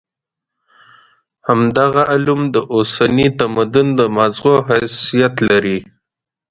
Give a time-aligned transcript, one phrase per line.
[1.47, 5.79] همدغه علوم د اوسني تمدن د ماغزو حیثیت لري.